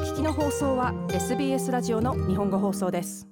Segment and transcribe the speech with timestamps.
[0.00, 3.28] 聞きの放送は SBS ラジオの日本語放送です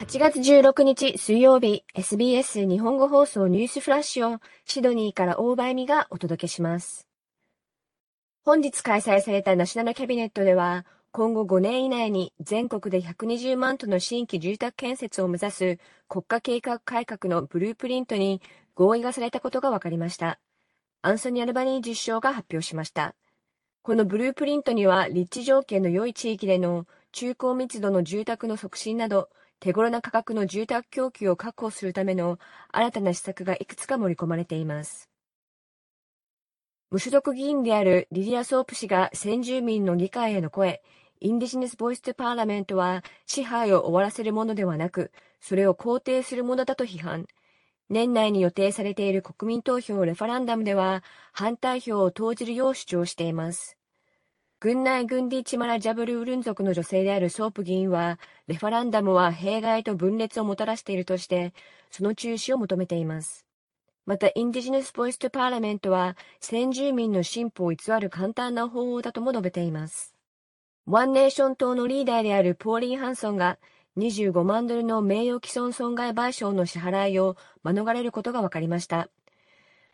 [0.00, 7.05] 8月16日水曜日 SBS 日本語放送ニュースフラッシュをシドニーから大場恵美がお届けします。
[8.48, 15.78] 本日開催されたナショナルキャビネットでは今後5年以内に全国で120万棟の新規住宅建設を目指す
[16.08, 18.40] 国家計画改革のブループリントに
[18.76, 20.38] 合意がされたことが分かりました。
[21.02, 23.16] アンソニ・アルバニー実証が発表しました。
[23.82, 32.38] このブループリントには立地条件の良い地域での中高密度の住宅の促進など手頃な価格の住宅供給を確保するための
[32.70, 35.15] 新たな施策がいくつか盛り込まれています。
[36.88, 40.82] 無所属議員であるリディア・ソープ氏が先住民の議会への声、
[41.20, 45.10] Indigenous Voice to Parliament は支配を終わらせるものではなく、
[45.40, 47.26] それを肯定するものだと批判。
[47.88, 51.02] 年内に予定されている国民投票 referendum では
[51.32, 53.76] 反対票を投じるよう主張しています。
[54.60, 61.52] グナイ・グンディチマラ・ジャブ・ウルン族の女性であるソープ議員は、 referendum は弊害と分裂をもたらしているとして、
[61.90, 63.45] その中止を求めています。
[64.06, 70.14] また、インディジネス・ボイス・ト・パーラメントは、先住民の進歩を偽る簡単な方法だとも述べています。
[70.86, 73.58] ワンネーション党のリーダーであるポーリー・ハンソンが、
[73.96, 79.08] 25万ドルの名誉毀損損害賠償の支払いを免れることが分かりました。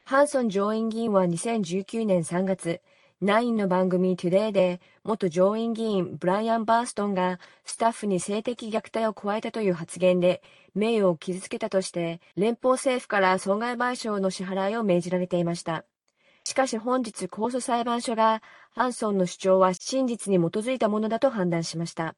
[0.05, 2.83] ハンソン上院議員は2019年3月、
[3.23, 10.43] ナインの番組 Today で元上院議員ブライアン・バーストンがスタッフに性的虐待を加えたという発言で
[10.75, 15.85] 名誉を傷つけたとして連邦政府から損害賠償の支払いを命じられていました。
[16.43, 22.17] しかし本日控訴裁判所がハンソンの主張は真実に基づいたものだと判断しました。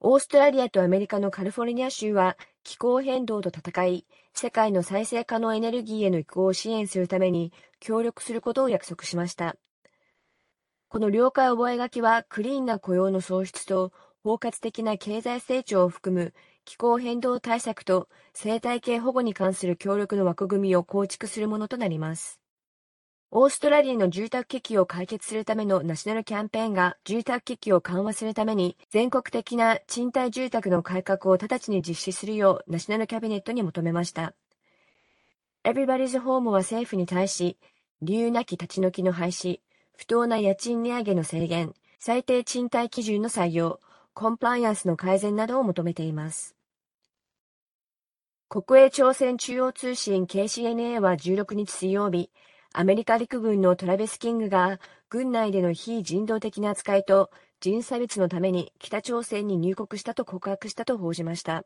[0.00, 9.56] オーストラリアとアメリカのカリフォルニア州は気候変動と戦い、世界の再生可能エネルギーへの移行を支援するために協力することを約束しました。
[10.88, 16.32] この了解覚書はクリーンな雇用の創出と包括的な経済成長を含む
[16.64, 22.38] 気候変動対策と生態系保護に関する協力の枠組みを構築するものとなります。
[23.32, 34.34] オーストラリアの住宅危機を解決するためのナショナルキャンペーンが住宅危機を緩和するために全国的な賃貸住宅の改革を直ちに実施するようナショナルキャビネットに求めました。
[35.64, 37.56] Everybody's Home は政府に対し、
[38.00, 39.60] 理由なき立ち退きの廃止、
[39.96, 43.78] 不当な家賃値上げの制限、最低賃貸基準の採用、
[44.12, 46.56] コンプライアンスの改善などを求めています。
[48.48, 52.32] 国営朝鮮中央通信 KCNA は16日水曜日、
[52.72, 54.80] アメリカ陸軍のトラベス・キングが
[55.10, 57.30] 軍内での非人道的な扱いと
[57.60, 61.64] 人差別のために北朝鮮に入国したと告白したと報じました。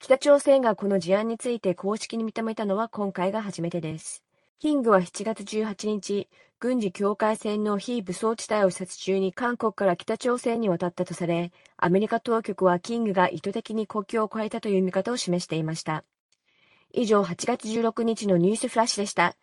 [0.00, 4.22] 北朝鮮がこの事案について公式に認めたのは今回が初めてです。
[4.60, 6.28] キングは7月18日、
[6.58, 16.04] 軍事境界線の非武装地帯を視察中に韓国から北朝鮮に渡ったとされ、アメリカ当局はキングが意図的に国境を越えたという見方を示していました。
[16.92, 19.36] 以上、8月16日のニュースフラッシュでした。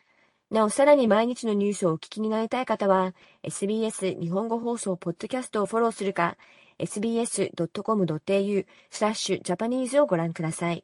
[0.50, 3.14] なお、さらに毎日のニュースをお聞きになりたい方は、
[3.44, 6.38] SBS 日本語放送ポッドキャストをフォローするか、
[6.80, 10.84] sbs.com.au スラッシュジャパニーズをご覧ください。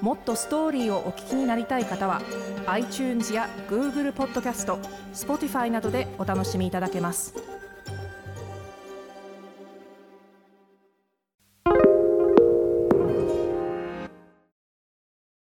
[0.00, 2.20] もっとストーリーをお聞きになりたい方は
[2.66, 4.76] iTunes や Google ポッドキャスト
[5.14, 7.53] Spotify などでお楽しみいただけます。